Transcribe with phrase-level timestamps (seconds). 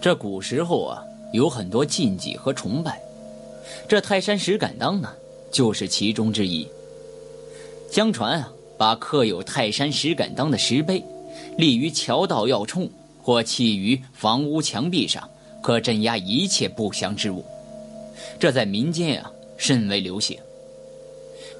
[0.00, 2.98] 这古时候啊，有很多禁忌和崇拜，
[3.86, 5.12] 这泰山石敢当呢，
[5.52, 6.66] 就是其中之一。
[7.90, 11.04] 相传啊，把刻有泰山石敢当的石碑
[11.58, 12.88] 立于桥道要冲
[13.22, 15.28] 或砌于房屋墙壁上，
[15.60, 17.44] 可镇压一切不祥之物。
[18.38, 20.38] 这在民间啊甚为流行。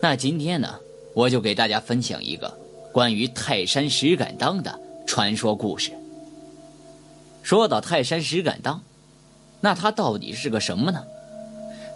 [0.01, 0.81] 那今天呢，
[1.13, 2.51] 我就给大家分享一个
[2.91, 5.93] 关于泰山石敢当的传说故事。
[7.43, 8.83] 说到泰山石敢当，
[9.61, 11.05] 那他到底是个什么呢？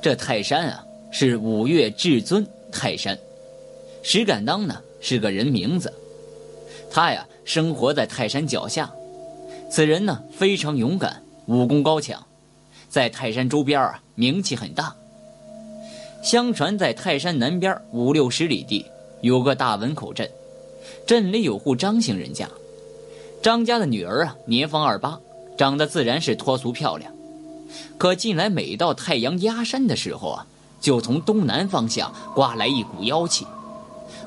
[0.02, 3.18] 这泰山啊，是五岳至尊泰山。
[4.02, 5.92] 石敢当呢，是个人名字。
[6.90, 8.90] 他呀，生活在泰山脚下。
[9.70, 12.24] 此人呢，非常勇敢，武功高强，
[12.88, 14.94] 在泰山周边啊，名气很大。
[16.22, 18.84] 相传在泰山南边五六十里地，
[19.20, 20.28] 有个大文口镇，
[21.06, 22.48] 镇里有户张姓人家，
[23.42, 25.20] 张家的女儿啊，年方二八。
[25.56, 27.12] 长得自然是脱俗漂亮，
[27.96, 30.46] 可近来每到太阳压山的时候啊，
[30.80, 33.46] 就从东南方向刮来一股妖气，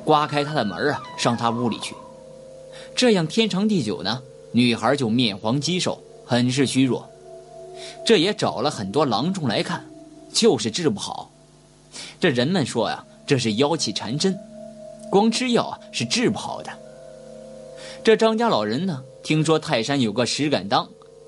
[0.05, 1.93] 刮开他的门啊，上他屋里去。
[2.95, 7.07] 这样天长地久呢，女孩就面黄肌瘦，很是虚弱。
[8.05, 9.85] 这也找了很多郎中来看，
[10.33, 11.29] 就是治不好。
[12.19, 14.37] 这人们说呀，这是妖气缠身，
[15.11, 16.71] 光吃药是治不好的。
[18.03, 20.87] 这张家老人呢，听说泰山有个石敢当。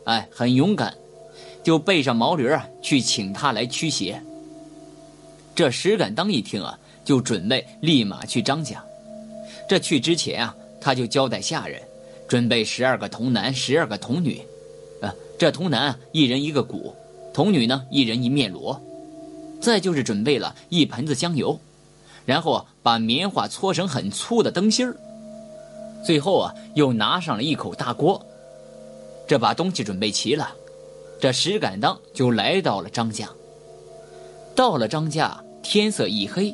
[0.09, 0.91] 哎，很勇敢，
[1.63, 4.19] 就背上毛驴啊，去请他来驱邪。
[5.53, 8.83] 这石敢当一听啊，就准备立马去张家。
[9.67, 11.79] 这去之前啊，他就交代下人，
[12.27, 14.41] 准备十二个童男，十二个童女。
[14.99, 16.91] 啊，这童男，一人一个鼓；
[17.31, 18.81] 童女呢，一人一面锣。
[19.61, 21.59] 再就是准备了一盆子香油，
[22.25, 24.97] 然后啊，把棉花搓成很粗的灯芯儿。
[26.03, 28.25] 最后啊，又拿上了一口大锅。
[29.29, 30.49] 这把东西准备齐了，
[31.21, 33.29] 这石敢当就来到了张家。
[34.55, 36.51] 到了张家，天色一黑，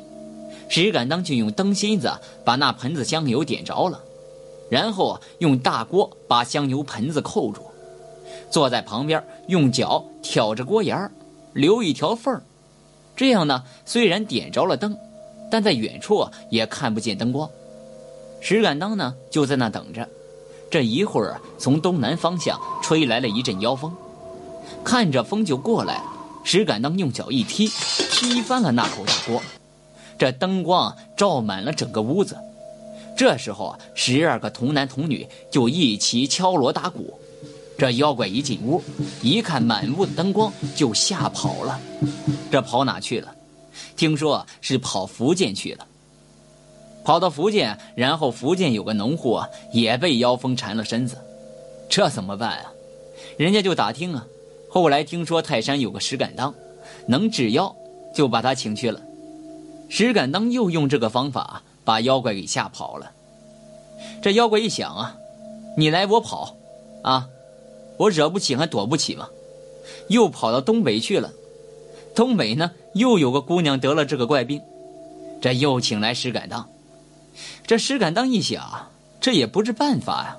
[0.68, 2.12] 石敢当就用灯芯子
[2.44, 3.98] 把那盆子香油点着了，
[4.68, 7.62] 然后用大锅把香油盆子扣住，
[8.50, 11.10] 坐在旁边用脚挑着锅沿
[11.54, 12.38] 留一条缝
[13.16, 14.94] 这样呢，虽然点着了灯，
[15.50, 17.48] 但在远处也看不见灯光。
[18.42, 20.06] 石敢当呢就在那等着。
[20.76, 23.90] 这一会儿，从东南方向吹来了一阵妖风，
[24.84, 26.04] 看着风就过来了。
[26.44, 27.66] 石敢当用脚一踢，
[28.10, 29.40] 踢翻了那口大锅，
[30.18, 32.36] 这灯光照满了整个屋子。
[33.16, 37.18] 这时候啊，十二个童男童女就一起敲锣打鼓。
[37.78, 38.82] 这妖怪一进屋，
[39.22, 41.80] 一看满屋的灯光，就吓跑了。
[42.50, 43.34] 这跑哪去了？
[43.96, 45.86] 听说是跑福建去了。
[47.06, 51.16] 跑到福建，然后福建有个农户啊，也被妖风缠了身子，
[51.88, 52.72] 这怎么办啊？
[53.36, 54.26] 人家就打听啊，
[54.68, 56.52] 后来听说泰山有个石敢当，
[57.06, 57.76] 能治妖，
[58.12, 59.00] 就把他请去了。
[59.88, 63.12] 石敢当又用这个方法把妖怪给吓跑了。
[64.20, 65.16] 这妖怪一想啊，
[65.76, 66.56] 你来我跑，
[67.02, 67.28] 啊，
[67.98, 69.28] 我惹不起还躲不起吗？
[70.08, 71.30] 又跑到东北去了。
[72.16, 74.60] 东北呢，又有个姑娘得了这个怪病，
[75.40, 76.68] 这又请来石敢当。
[77.66, 80.36] 这石敢当一想，这也不是办法呀！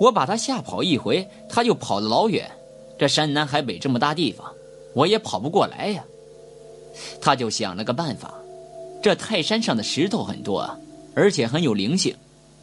[0.00, 2.50] 我把他吓跑一回，他就跑得老远，
[2.98, 4.46] 这山南海北这么大地方，
[4.94, 6.04] 我也跑不过来呀。
[7.20, 8.32] 他就想了个办法，
[9.02, 10.78] 这泰山上的石头很多啊，
[11.14, 12.14] 而且很有灵性，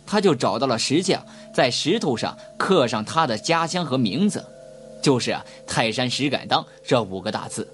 [0.06, 4.46] 他就找到了石匠，在石头上刻上他的家乡和名字，
[5.02, 5.36] 就是
[5.68, 7.68] “泰山石敢当”这五个大字。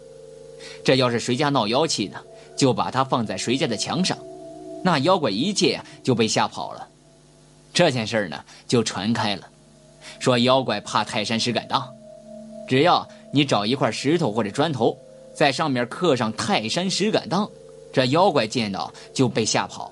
[0.84, 2.20] 这要是谁家闹妖气呢，
[2.56, 4.18] 就把它放在谁家的墙上。
[4.84, 6.88] 那妖怪一见就被吓跑了，
[7.74, 9.48] 这件事呢就传开了，
[10.20, 11.88] 说妖怪怕泰山石敢当，
[12.68, 14.98] 只要你找一块石头或者砖头，
[15.34, 17.50] 在上面刻上泰山石敢当，
[17.94, 19.92] 这妖怪见到就被吓跑。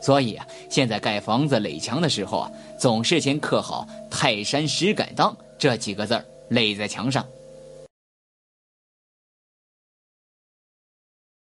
[0.00, 7.26] 所以啊，现在盖房子垒墙的时候啊，总是先刻好泰山石敢当这几个字儿垒在墙上。